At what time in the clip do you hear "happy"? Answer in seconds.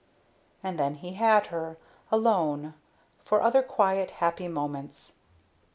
4.17-4.47